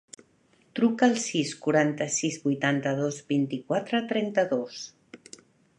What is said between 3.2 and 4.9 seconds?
vint-i-quatre, trenta-dos.